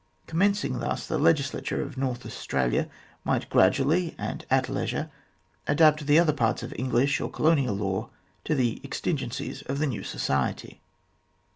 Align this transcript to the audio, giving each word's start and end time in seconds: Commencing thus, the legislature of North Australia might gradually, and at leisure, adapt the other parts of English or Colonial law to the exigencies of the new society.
Commencing 0.25 0.79
thus, 0.79 1.05
the 1.05 1.19
legislature 1.19 1.83
of 1.83 1.95
North 1.95 2.25
Australia 2.25 2.89
might 3.23 3.51
gradually, 3.51 4.15
and 4.17 4.47
at 4.49 4.67
leisure, 4.67 5.11
adapt 5.67 6.07
the 6.07 6.17
other 6.17 6.33
parts 6.33 6.63
of 6.63 6.73
English 6.75 7.21
or 7.21 7.29
Colonial 7.29 7.75
law 7.75 8.09
to 8.45 8.55
the 8.55 8.81
exigencies 8.83 9.61
of 9.67 9.77
the 9.77 9.85
new 9.85 10.01
society. 10.01 10.81